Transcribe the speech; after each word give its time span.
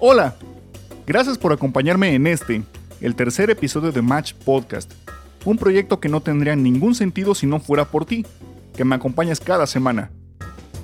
Hola, 0.00 0.36
gracias 1.08 1.36
por 1.38 1.52
acompañarme 1.52 2.14
en 2.14 2.28
este, 2.28 2.62
el 3.00 3.16
tercer 3.16 3.50
episodio 3.50 3.90
de 3.90 4.00
Match 4.00 4.32
Podcast, 4.32 4.92
un 5.44 5.58
proyecto 5.58 5.98
que 5.98 6.08
no 6.08 6.20
tendría 6.20 6.54
ningún 6.54 6.94
sentido 6.94 7.34
si 7.34 7.48
no 7.48 7.58
fuera 7.58 7.84
por 7.84 8.04
ti, 8.04 8.24
que 8.76 8.84
me 8.84 8.94
acompañas 8.94 9.40
cada 9.40 9.66
semana. 9.66 10.12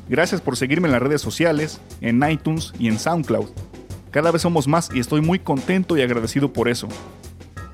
Gracias 0.09 0.41
por 0.41 0.57
seguirme 0.57 0.89
en 0.89 0.93
las 0.93 1.03
redes 1.03 1.21
sociales, 1.21 1.81
en 2.01 2.29
iTunes 2.29 2.73
y 2.77 2.89
en 2.89 2.99
SoundCloud. 2.99 3.51
Cada 4.11 4.33
vez 4.33 4.43
somos 4.43 4.67
más 4.67 4.91
y 4.93 4.99
estoy 4.99 5.21
muy 5.21 5.39
contento 5.39 5.97
y 5.97 6.03
agradecido 6.03 6.53
por 6.53 6.69
eso. 6.69 6.89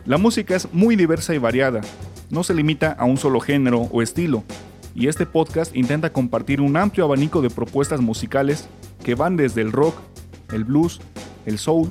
La 0.05 0.19
música 0.19 0.55
es 0.55 0.71
muy 0.75 0.95
diversa 0.95 1.35
y 1.35 1.39
variada, 1.39 1.81
no 2.29 2.45
se 2.45 2.53
limita 2.53 2.93
a 2.93 3.07
un 3.07 3.17
solo 3.17 3.41
género 3.41 3.89
o 3.91 4.03
estilo, 4.03 4.45
y 4.95 5.09
este 5.09 5.25
podcast 5.25 5.75
intenta 5.75 6.13
compartir 6.13 6.61
un 6.61 6.77
amplio 6.77 7.07
abanico 7.07 7.41
de 7.41 7.49
propuestas 7.49 8.03
musicales 8.03 8.69
que 9.03 9.15
van 9.15 9.39
desde 9.39 9.63
el 9.63 9.73
rock, 9.73 9.95
el 10.53 10.65
blues, 10.65 11.01
el 11.47 11.59
soul, 11.59 11.91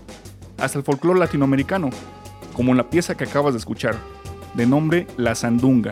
hasta 0.58 0.78
el 0.78 0.84
folclore 0.84 1.20
latinoamericano, 1.20 1.90
como 2.54 2.74
la 2.74 2.90
pieza 2.90 3.16
que 3.16 3.24
acabas 3.24 3.54
de 3.54 3.60
escuchar, 3.60 3.98
de 4.54 4.66
nombre 4.66 5.08
La 5.18 5.36
Sandunga. 5.36 5.92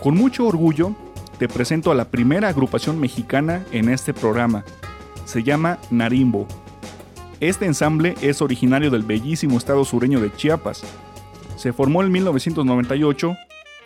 Con 0.00 0.16
mucho 0.16 0.46
orgullo, 0.46 0.94
te 1.38 1.48
presento 1.48 1.90
a 1.90 1.94
la 1.94 2.10
primera 2.10 2.48
agrupación 2.48 3.00
mexicana 3.00 3.64
en 3.72 3.88
este 3.88 4.12
programa. 4.14 4.64
Se 5.24 5.42
llama 5.42 5.78
Narimbo. 5.90 6.46
Este 7.40 7.64
ensamble 7.64 8.14
es 8.20 8.42
originario 8.42 8.90
del 8.90 9.02
bellísimo 9.02 9.56
estado 9.56 9.84
sureño 9.84 10.20
de 10.20 10.32
Chiapas. 10.34 10.82
Se 11.56 11.72
formó 11.72 12.02
en 12.02 12.12
1998, 12.12 13.36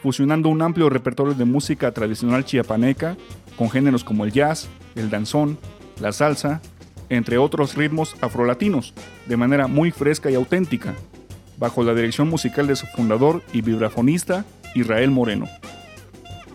fusionando 0.02 0.49
un 0.49 0.62
amplio 0.62 0.90
repertorio 0.90 1.34
de 1.34 1.44
música 1.44 1.92
tradicional 1.92 2.44
chiapaneca 2.44 3.16
con 3.56 3.70
géneros 3.70 4.04
como 4.04 4.25
el 4.25 4.32
jazz, 4.32 4.68
el 4.96 5.11
danzón, 5.11 5.58
la 6.00 6.12
salsa, 6.12 6.61
entre 7.08 7.38
otros 7.38 7.75
ritmos 7.75 8.16
afrolatinos, 8.20 8.94
de 9.26 9.37
manera 9.37 9.66
muy 9.66 9.90
fresca 9.90 10.30
y 10.30 10.34
auténtica, 10.34 10.94
bajo 11.58 11.82
la 11.82 11.94
dirección 11.94 12.28
musical 12.28 12.66
de 12.66 12.76
su 12.76 12.87
fundador 12.87 13.42
y 13.52 13.61
vibrafonista, 13.61 14.44
Israel 14.75 15.11
Moreno. 15.11 15.46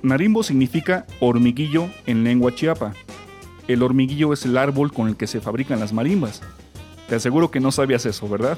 Narimbo 0.02 0.44
significa 0.44 1.06
hormiguillo 1.20 1.90
en 2.06 2.24
lengua 2.24 2.56
chiapa. 2.56 2.94
El 3.68 3.84
hormiguillo 3.84 4.34
es 4.34 4.46
el 4.46 4.58
árbol 4.58 4.92
con 4.92 5.08
el 5.08 5.16
que 5.16 5.28
se 5.28 5.42
fabrican 5.42 5.80
las 5.80 5.94
marimbas. 5.94 6.42
Te 7.08 7.16
aseguro 7.16 7.52
que 7.52 7.60
no 7.60 7.72
sabías 7.72 8.06
eso, 8.06 8.28
¿verdad? 8.28 8.58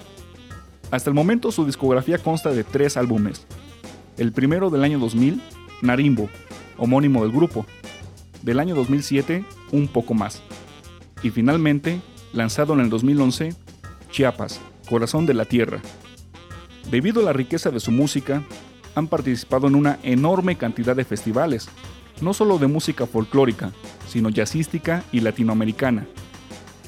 Hasta 0.92 1.10
el 1.10 1.16
momento 1.16 1.52
su 1.52 1.66
discografía 1.66 2.18
consta 2.18 2.52
de 2.52 2.64
tres 2.64 2.98
álbumes. 2.98 3.48
El 4.18 4.34
primero 4.34 4.70
del 4.70 4.84
año 4.84 5.00
2000, 5.00 5.42
Narimbo, 5.82 6.30
homónimo 6.78 7.24
del 7.24 7.32
grupo. 7.32 7.66
Del 8.44 8.60
año 8.60 8.76
2007, 8.76 9.44
Un 9.72 9.88
poco 9.88 10.14
más. 10.14 10.42
Y 11.24 11.30
finalmente, 11.30 12.02
lanzado 12.34 12.74
en 12.74 12.80
el 12.82 12.90
2011, 12.90 13.56
Chiapas, 14.12 14.60
Corazón 14.90 15.26
de 15.26 15.34
la 15.34 15.46
Tierra. 15.46 15.82
Debido 16.90 17.22
a 17.22 17.26
la 17.26 17.34
riqueza 17.34 17.70
de 17.70 17.80
su 17.80 17.92
música, 17.92 18.44
han 18.96 19.08
participado 19.08 19.68
en 19.68 19.76
una 19.76 20.00
enorme 20.04 20.58
cantidad 20.58 20.96
de 20.96 21.06
festivales, 21.06 21.70
no 22.22 22.34
solo 22.34 22.58
de 22.58 22.68
música 22.68 23.06
folclórica, 23.06 23.72
sino 24.08 24.30
jazzística 24.30 25.04
y 25.12 25.22
latinoamericana. 25.22 26.08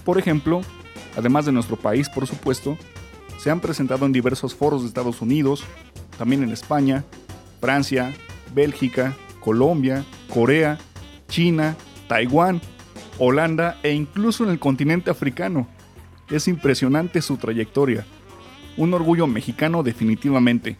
Por 0.03 0.17
ejemplo, 0.17 0.61
además 1.15 1.45
de 1.45 1.51
nuestro 1.51 1.77
país, 1.77 2.09
por 2.09 2.27
supuesto, 2.27 2.77
se 3.37 3.49
han 3.49 3.59
presentado 3.59 4.05
en 4.05 4.11
diversos 4.11 4.55
foros 4.55 4.81
de 4.81 4.87
Estados 4.87 5.21
Unidos, 5.21 5.63
también 6.17 6.43
en 6.43 6.51
España, 6.51 7.03
Francia, 7.61 8.13
Bélgica, 8.53 9.15
Colombia, 9.39 10.05
Corea, 10.33 10.77
China, 11.27 11.75
Taiwán, 12.07 12.61
Holanda 13.19 13.79
e 13.83 13.91
incluso 13.93 14.43
en 14.43 14.49
el 14.49 14.59
continente 14.59 15.11
africano. 15.11 15.67
Es 16.29 16.47
impresionante 16.47 17.21
su 17.21 17.37
trayectoria. 17.37 18.05
Un 18.77 18.93
orgullo 18.93 19.27
mexicano 19.27 19.83
definitivamente. 19.83 20.77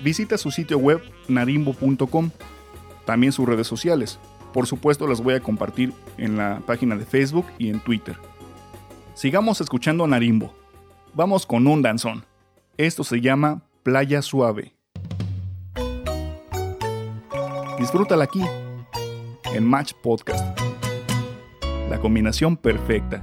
Visita 0.00 0.36
su 0.36 0.50
sitio 0.50 0.78
web 0.78 1.00
narimbo.com, 1.28 2.30
también 3.06 3.32
sus 3.32 3.46
redes 3.46 3.66
sociales. 3.66 4.18
Por 4.52 4.66
supuesto 4.66 5.06
las 5.06 5.22
voy 5.22 5.34
a 5.34 5.40
compartir 5.40 5.92
en 6.18 6.36
la 6.36 6.60
página 6.66 6.96
de 6.96 7.04
Facebook 7.04 7.46
y 7.58 7.70
en 7.70 7.80
Twitter. 7.80 8.16
Sigamos 9.14 9.60
escuchando 9.60 10.04
a 10.04 10.08
Narimbo. 10.08 10.54
Vamos 11.14 11.46
con 11.46 11.66
un 11.66 11.82
danzón. 11.82 12.24
Esto 12.76 13.04
se 13.04 13.20
llama 13.20 13.62
Playa 13.82 14.20
Suave. 14.22 14.74
Disfrútala 17.78 18.24
aquí, 18.24 18.42
en 19.52 19.64
Match 19.64 19.92
Podcast. 20.02 20.73
La 21.90 22.00
combinación 22.00 22.56
perfecta. 22.56 23.20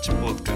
Match 0.00 0.08
Podcast. 0.16 0.49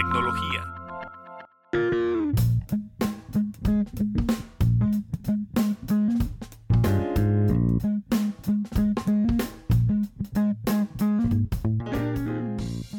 Tecnología. 0.00 0.64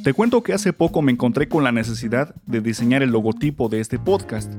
Te 0.03 0.13
cuento 0.13 0.43
que 0.43 0.53
hace 0.53 0.73
poco 0.73 1.01
me 1.01 1.11
encontré 1.11 1.47
con 1.49 1.63
la 1.63 1.71
necesidad 1.71 2.35
de 2.45 2.61
diseñar 2.61 3.01
el 3.01 3.09
logotipo 3.09 3.67
de 3.67 3.79
este 3.79 3.97
podcast. 3.97 4.53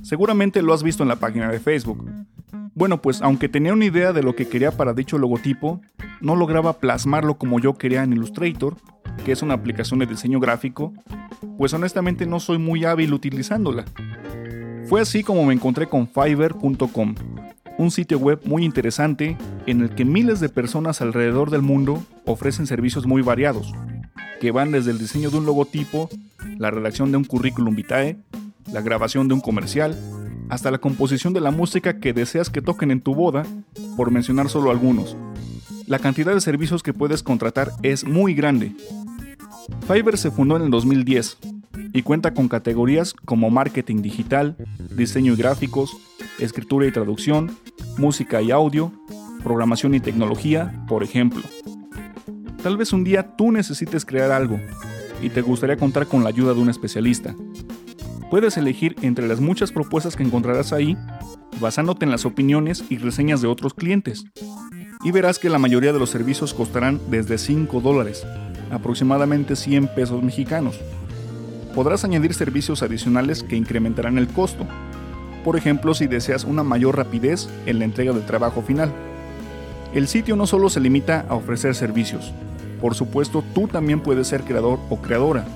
Seguramente 0.00 0.62
lo 0.62 0.72
has 0.72 0.82
visto 0.82 1.02
en 1.02 1.10
la 1.10 1.16
página 1.16 1.50
de 1.50 1.60
Facebook. 1.60 2.10
Bueno, 2.74 3.02
pues 3.02 3.20
aunque 3.20 3.50
tenía 3.50 3.74
una 3.74 3.84
idea 3.84 4.14
de 4.14 4.22
lo 4.22 4.34
que 4.34 4.48
quería 4.48 4.70
para 4.70 4.94
dicho 4.94 5.18
logotipo, 5.18 5.82
no 6.22 6.36
lograba 6.36 6.78
plasmarlo 6.78 7.36
como 7.36 7.60
yo 7.60 7.74
quería 7.74 8.02
en 8.02 8.14
Illustrator, 8.14 8.76
que 9.26 9.32
es 9.32 9.42
una 9.42 9.52
aplicación 9.52 10.00
de 10.00 10.06
diseño 10.06 10.40
gráfico, 10.40 10.94
pues 11.58 11.72
honestamente 11.72 12.26
no 12.26 12.40
soy 12.40 12.58
muy 12.58 12.84
hábil 12.84 13.12
utilizándola. 13.12 13.84
Fue 14.88 15.00
así 15.00 15.22
como 15.22 15.44
me 15.44 15.54
encontré 15.54 15.88
con 15.88 16.08
Fiverr.com, 16.08 17.14
un 17.78 17.90
sitio 17.90 18.18
web 18.18 18.40
muy 18.44 18.64
interesante 18.64 19.36
en 19.66 19.80
el 19.80 19.90
que 19.90 20.04
miles 20.04 20.40
de 20.40 20.48
personas 20.48 21.00
alrededor 21.00 21.50
del 21.50 21.62
mundo 21.62 22.02
ofrecen 22.26 22.66
servicios 22.66 23.06
muy 23.06 23.22
variados, 23.22 23.72
que 24.40 24.50
van 24.50 24.72
desde 24.72 24.90
el 24.90 24.98
diseño 24.98 25.30
de 25.30 25.38
un 25.38 25.46
logotipo, 25.46 26.10
la 26.58 26.70
redacción 26.70 27.10
de 27.10 27.16
un 27.16 27.24
currículum 27.24 27.74
vitae, 27.74 28.18
la 28.72 28.80
grabación 28.80 29.28
de 29.28 29.34
un 29.34 29.40
comercial, 29.40 29.98
hasta 30.48 30.70
la 30.70 30.78
composición 30.78 31.32
de 31.32 31.40
la 31.40 31.50
música 31.50 31.98
que 31.98 32.12
deseas 32.12 32.50
que 32.50 32.60
toquen 32.60 32.90
en 32.90 33.00
tu 33.00 33.14
boda, 33.14 33.44
por 33.96 34.10
mencionar 34.10 34.48
solo 34.48 34.70
algunos. 34.70 35.16
La 35.86 35.98
cantidad 35.98 36.34
de 36.34 36.40
servicios 36.40 36.82
que 36.82 36.92
puedes 36.92 37.22
contratar 37.22 37.72
es 37.82 38.04
muy 38.04 38.34
grande. 38.34 38.72
Fiverr 39.86 40.18
se 40.18 40.30
fundó 40.30 40.56
en 40.56 40.62
el 40.62 40.70
2010 40.70 41.38
y 41.92 42.02
cuenta 42.02 42.34
con 42.34 42.48
categorías 42.48 43.14
como 43.24 43.50
marketing 43.50 44.02
digital, 44.02 44.56
diseño 44.94 45.34
y 45.34 45.36
gráficos, 45.36 45.96
escritura 46.38 46.86
y 46.86 46.92
traducción, 46.92 47.56
música 47.98 48.40
y 48.42 48.50
audio, 48.50 48.92
programación 49.42 49.94
y 49.94 50.00
tecnología, 50.00 50.84
por 50.88 51.02
ejemplo. 51.02 51.42
Tal 52.62 52.76
vez 52.76 52.92
un 52.92 53.04
día 53.04 53.36
tú 53.36 53.50
necesites 53.52 54.04
crear 54.04 54.30
algo 54.30 54.60
y 55.20 55.30
te 55.30 55.42
gustaría 55.42 55.76
contar 55.76 56.06
con 56.06 56.22
la 56.22 56.30
ayuda 56.30 56.54
de 56.54 56.60
un 56.60 56.70
especialista. 56.70 57.34
Puedes 58.30 58.56
elegir 58.56 58.96
entre 59.02 59.28
las 59.28 59.40
muchas 59.40 59.72
propuestas 59.72 60.16
que 60.16 60.22
encontrarás 60.22 60.72
ahí, 60.72 60.96
basándote 61.60 62.04
en 62.04 62.10
las 62.10 62.24
opiniones 62.24 62.84
y 62.88 62.96
reseñas 62.96 63.42
de 63.42 63.48
otros 63.48 63.74
clientes. 63.74 64.24
Y 65.04 65.10
verás 65.10 65.38
que 65.38 65.50
la 65.50 65.58
mayoría 65.58 65.92
de 65.92 65.98
los 65.98 66.10
servicios 66.10 66.54
costarán 66.54 67.00
desde 67.10 67.36
5 67.36 67.80
dólares, 67.80 68.24
aproximadamente 68.72 69.54
100 69.54 69.94
pesos 69.94 70.22
mexicanos. 70.22 70.80
Podrás 71.74 72.04
añadir 72.04 72.34
servicios 72.34 72.82
adicionales 72.82 73.44
que 73.44 73.56
incrementarán 73.56 74.18
el 74.18 74.26
costo. 74.26 74.66
Por 75.44 75.56
ejemplo, 75.56 75.94
si 75.94 76.06
deseas 76.06 76.44
una 76.44 76.64
mayor 76.64 76.96
rapidez 76.96 77.48
en 77.66 77.78
la 77.78 77.84
entrega 77.84 78.12
del 78.12 78.26
trabajo 78.26 78.62
final. 78.62 78.92
El 79.94 80.08
sitio 80.08 80.36
no 80.36 80.46
solo 80.46 80.70
se 80.70 80.80
limita 80.80 81.26
a 81.28 81.34
ofrecer 81.34 81.74
servicios, 81.74 82.32
por 82.82 82.96
supuesto, 82.96 83.44
tú 83.54 83.68
también 83.68 84.00
puedes 84.00 84.26
ser 84.26 84.42
creador 84.42 84.80
o 84.90 84.96
creadora. 84.96 85.46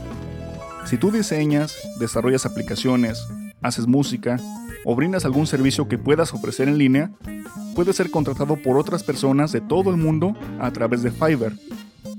Si 0.84 0.96
tú 0.96 1.10
diseñas, 1.10 1.76
desarrollas 1.98 2.46
aplicaciones, 2.46 3.26
haces 3.62 3.88
música 3.88 4.38
o 4.84 4.94
brindas 4.94 5.24
algún 5.24 5.48
servicio 5.48 5.88
que 5.88 5.98
puedas 5.98 6.32
ofrecer 6.32 6.68
en 6.68 6.78
línea, 6.78 7.10
puedes 7.74 7.96
ser 7.96 8.12
contratado 8.12 8.54
por 8.62 8.78
otras 8.78 9.02
personas 9.02 9.50
de 9.50 9.60
todo 9.60 9.90
el 9.90 9.96
mundo 9.96 10.36
a 10.60 10.70
través 10.70 11.02
de 11.02 11.10
Fiverr. 11.10 11.54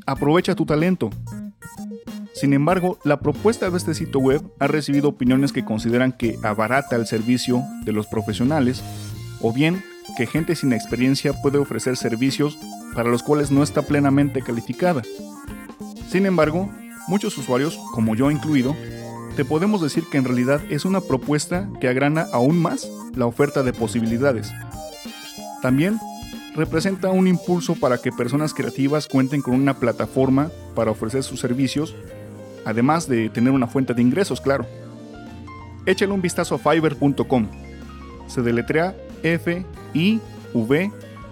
Aprovecha 0.08 0.56
tu 0.56 0.66
talento. 0.66 1.10
Sin 2.34 2.54
embargo, 2.54 2.98
la 3.04 3.20
propuesta 3.20 3.70
de 3.70 3.76
este 3.76 3.94
sitio 3.94 4.22
web 4.22 4.42
ha 4.58 4.68
recibido 4.68 5.10
opiniones 5.10 5.52
que 5.52 5.66
consideran 5.66 6.14
que 6.14 6.40
abarata 6.44 6.96
el 6.96 7.06
servicio 7.06 7.62
de 7.84 7.92
los 7.92 8.08
profesionales 8.08 8.82
o 9.42 9.52
bien 9.52 9.84
que 10.16 10.26
gente 10.26 10.56
sin 10.56 10.72
experiencia 10.72 11.34
puede 11.34 11.58
ofrecer 11.58 11.98
servicios 11.98 12.58
para 12.96 13.10
los 13.10 13.22
cuales 13.22 13.52
no 13.52 13.64
está 13.64 13.82
plenamente 13.82 14.42
calificada. 14.42 15.02
Sin 16.10 16.26
embargo, 16.26 16.72
muchos 17.10 17.38
usuarios, 17.38 17.78
como 17.94 18.16
yo 18.16 18.32
incluido, 18.32 18.78
te 19.36 19.44
podemos 19.44 19.82
decir 19.82 20.06
que 20.10 20.18
en 20.18 20.24
realidad 20.24 20.62
es 20.70 20.86
una 20.86 21.02
propuesta 21.02 21.70
que 21.82 21.90
agrana 21.90 22.28
aún 22.32 22.58
más 22.58 22.90
la 23.14 23.26
oferta 23.26 23.62
de 23.62 23.74
posibilidades. 23.74 24.54
También 25.62 26.00
representa 26.58 27.12
un 27.12 27.28
impulso 27.28 27.76
para 27.76 28.00
que 28.00 28.12
personas 28.12 28.54
creativas 28.54 29.08
cuenten 29.08 29.42
con 29.42 29.54
una 29.54 29.80
plataforma 29.80 30.52
para 30.76 30.92
ofrecer 30.92 31.24
sus 31.24 31.40
servicios, 31.40 31.96
además 32.66 33.08
de 33.08 33.30
tener 33.30 33.54
una 33.54 33.68
fuente 33.68 33.94
de 33.94 34.02
ingresos, 34.02 34.42
claro. 34.42 34.66
Échale 35.86 36.12
un 36.12 36.22
vistazo 36.22 36.56
a 36.56 36.58
fiverr.com. 36.58 37.48
Se 38.28 38.42
deletrea 38.42 38.94
F 39.24 39.66
I 39.94 40.20
V 40.54 40.92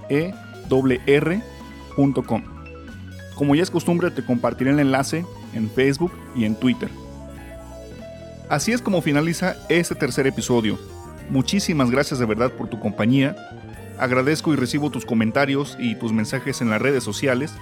E 0.09 0.33
R 1.05 1.41
como 3.35 3.55
ya 3.55 3.63
es 3.63 3.69
costumbre, 3.69 4.11
te 4.11 4.25
compartiré 4.25 4.71
el 4.71 4.79
enlace 4.79 5.25
en 5.53 5.69
Facebook 5.69 6.11
y 6.35 6.45
en 6.45 6.55
Twitter. 6.55 6.89
Así 8.49 8.71
es 8.71 8.81
como 8.81 9.01
finaliza 9.01 9.55
este 9.69 9.95
tercer 9.95 10.25
episodio. 10.27 10.79
Muchísimas 11.29 11.91
gracias 11.91 12.19
de 12.19 12.25
verdad 12.25 12.51
por 12.51 12.69
tu 12.69 12.79
compañía. 12.79 13.35
Agradezco 13.99 14.53
y 14.53 14.55
recibo 14.55 14.89
tus 14.89 15.05
comentarios 15.05 15.77
y 15.79 15.95
tus 15.95 16.11
mensajes 16.11 16.61
en 16.61 16.69
las 16.69 16.81
redes 16.81 17.03
sociales. 17.03 17.53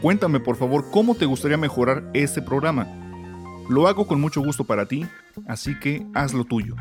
Cuéntame 0.00 0.40
por 0.40 0.56
favor 0.56 0.90
cómo 0.90 1.14
te 1.14 1.24
gustaría 1.24 1.56
mejorar 1.56 2.08
este 2.14 2.42
programa. 2.42 2.86
Lo 3.68 3.88
hago 3.88 4.06
con 4.06 4.20
mucho 4.20 4.40
gusto 4.40 4.64
para 4.64 4.86
ti, 4.86 5.06
así 5.48 5.78
que 5.80 6.06
haz 6.14 6.32
lo 6.32 6.44
tuyo. 6.44 6.76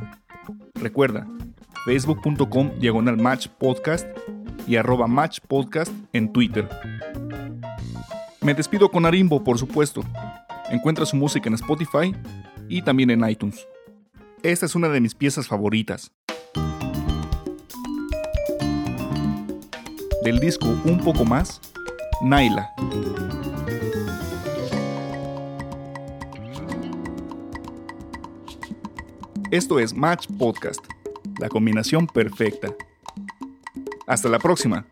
Recuerda, 0.76 1.28
facebook.com 1.86 2.72
diagonal 2.80 3.18
podcast 3.58 4.08
y 4.68 4.76
arroba 4.76 5.08
match 5.08 5.40
podcast 5.48 5.92
en 6.14 6.32
Twitter. 6.32 6.70
Me 8.42 8.54
despido 8.54 8.92
con 8.92 9.08
Arimbo, 9.08 9.44
por 9.44 9.58
supuesto. 9.58 10.04
Encuentra 10.70 11.06
su 11.06 11.16
música 11.16 11.50
en 11.50 11.56
Spotify 11.56 12.16
y 12.70 12.84
también 12.84 13.10
en 13.10 13.28
iTunes. 13.28 13.68
Esta 14.44 14.68
es 14.68 14.76
una 14.76 14.90
de 14.90 15.02
mis 15.02 15.16
piezas 15.16 15.48
favoritas. 15.48 16.12
Del 20.26 20.40
disco 20.40 20.66
Un 20.86 20.98
poco 21.04 21.24
más, 21.24 21.62
Naila. 22.20 22.74
Esto 29.52 29.80
es 29.80 29.94
Match 29.94 30.26
Podcast, 30.40 30.84
la 31.40 31.48
combinación 31.48 32.08
perfecta. 32.08 32.74
Hasta 34.08 34.28
la 34.28 34.40
próxima. 34.40 34.88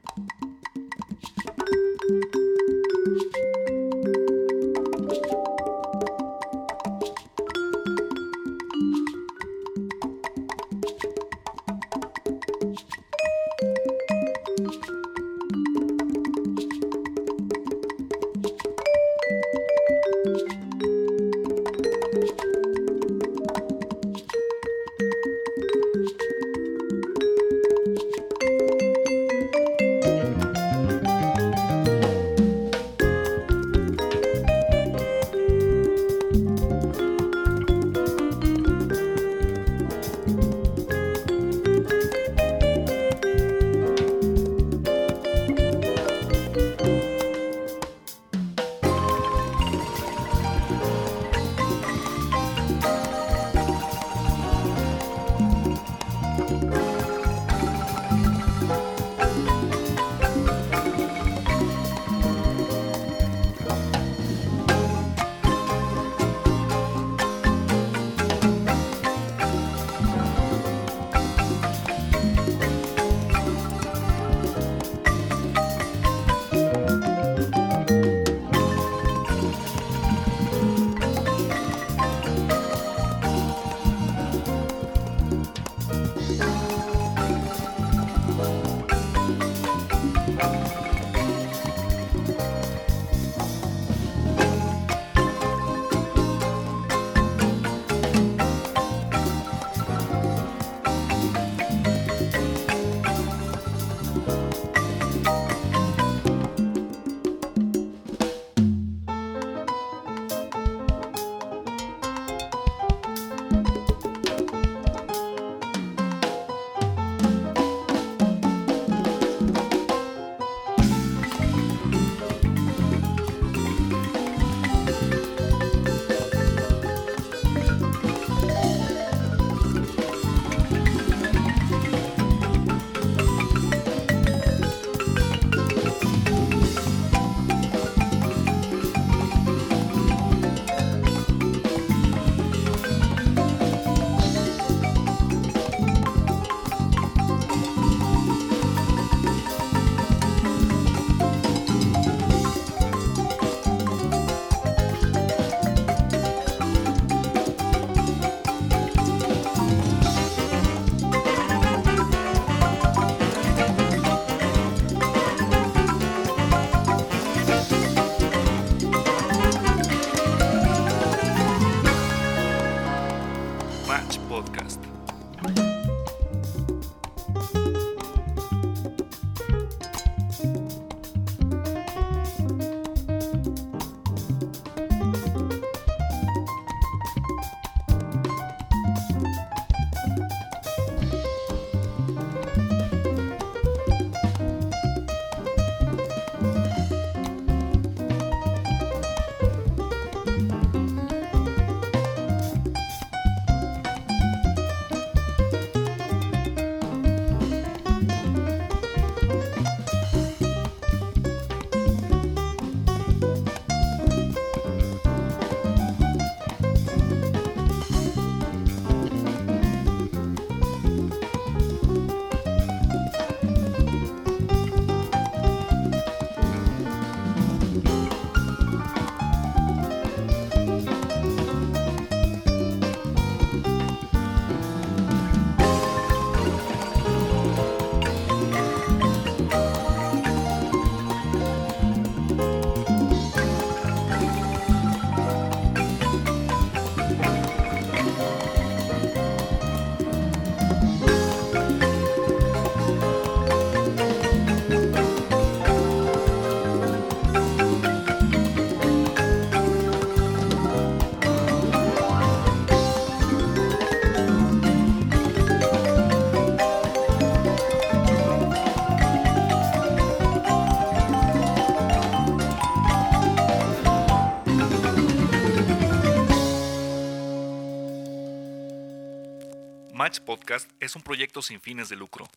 Podcast 280.20 280.70
es 280.80 280.96
un 280.96 281.02
proyecto 281.02 281.42
sin 281.42 281.62
fines 281.62 281.90
de 281.90 281.96
lucro. 281.96 282.30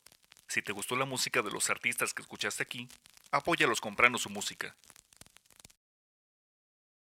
Si 0.48 0.62
te 0.62 0.72
gustó 0.72 0.96
la 0.96 1.04
música 1.04 1.42
de 1.42 1.50
los 1.50 1.70
artistas 1.70 2.14
que 2.14 2.22
escuchaste 2.22 2.62
aquí, 2.62 2.88
apóyalos 3.30 3.80
comprando 3.80 4.18
su 4.18 4.30
música. 4.30 4.74